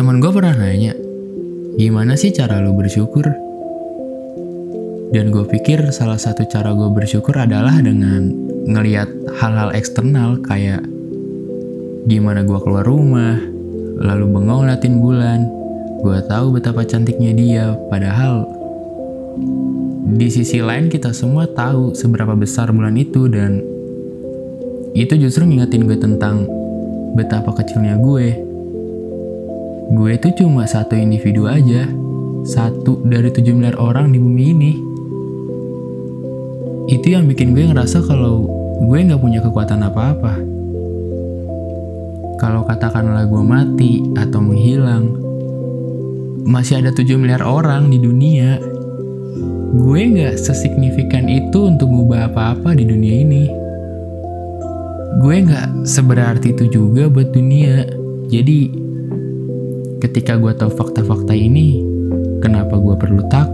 Temen 0.00 0.16
gue 0.16 0.32
pernah 0.32 0.56
nanya, 0.56 0.96
gimana 1.76 2.16
sih 2.16 2.32
cara 2.32 2.56
lu 2.56 2.72
bersyukur? 2.72 3.20
Dan 5.12 5.28
gue 5.28 5.44
pikir 5.44 5.92
salah 5.92 6.16
satu 6.16 6.48
cara 6.48 6.72
gue 6.72 6.88
bersyukur 6.88 7.36
adalah 7.36 7.76
dengan 7.84 8.32
ngeliat 8.64 9.12
hal-hal 9.36 9.76
eksternal 9.76 10.40
kayak 10.40 10.80
gimana 12.08 12.48
gue 12.48 12.56
keluar 12.64 12.88
rumah, 12.88 13.44
lalu 14.00 14.24
bengong 14.24 14.72
latin 14.72 15.04
bulan. 15.04 15.44
Gue 16.00 16.16
tahu 16.24 16.56
betapa 16.56 16.80
cantiknya 16.88 17.36
dia, 17.36 17.76
padahal 17.92 18.48
di 20.16 20.32
sisi 20.32 20.64
lain 20.64 20.88
kita 20.88 21.12
semua 21.12 21.44
tahu 21.44 21.92
seberapa 21.92 22.32
besar 22.32 22.72
bulan 22.72 22.96
itu 22.96 23.28
dan 23.28 23.60
itu 24.96 25.12
justru 25.20 25.44
ngingetin 25.44 25.84
gue 25.84 26.00
tentang 26.00 26.48
betapa 27.12 27.52
kecilnya 27.52 28.00
gue 28.00 28.48
gue 29.90 30.10
itu 30.14 30.28
cuma 30.38 30.70
satu 30.70 30.94
individu 30.94 31.50
aja. 31.50 31.90
Satu 32.46 33.02
dari 33.04 33.28
7 33.28 33.52
miliar 33.52 33.76
orang 33.76 34.14
di 34.14 34.18
bumi 34.22 34.44
ini. 34.54 34.72
Itu 36.90 37.12
yang 37.12 37.26
bikin 37.26 37.52
gue 37.52 37.68
ngerasa 37.68 38.06
kalau 38.06 38.46
gue 38.86 38.98
nggak 38.98 39.20
punya 39.20 39.42
kekuatan 39.42 39.82
apa-apa. 39.82 40.34
Kalau 42.40 42.64
katakanlah 42.64 43.28
gue 43.28 43.42
mati 43.44 44.00
atau 44.16 44.40
menghilang, 44.40 45.12
masih 46.48 46.80
ada 46.80 46.94
7 46.94 47.20
miliar 47.20 47.44
orang 47.44 47.92
di 47.92 48.00
dunia. 48.00 48.56
Gue 49.76 50.00
nggak 50.06 50.40
sesignifikan 50.40 51.28
itu 51.28 51.68
untuk 51.68 51.92
ngubah 51.92 52.32
apa-apa 52.32 52.72
di 52.72 52.88
dunia 52.88 53.14
ini. 53.26 53.44
Gue 55.20 55.36
nggak 55.44 55.84
seberarti 55.84 56.56
itu 56.56 56.72
juga 56.72 57.12
buat 57.12 57.30
dunia. 57.34 57.84
Jadi 58.30 58.89
ketika 60.00 60.40
gue 60.40 60.56
tahu 60.56 60.72
fakta-fakta 60.72 61.36
ini, 61.36 61.84
kenapa 62.40 62.80
gue 62.80 62.96
perlu 62.96 63.20
takut? 63.28 63.49